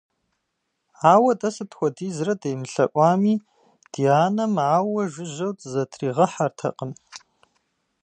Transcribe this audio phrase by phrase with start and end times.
[1.11, 3.35] Ауэ дэ сыт хуэдизрэ демылъэӀуами,
[3.91, 6.91] ди анэм ауэ жыжьэу дызытригъэхьэртэкъым.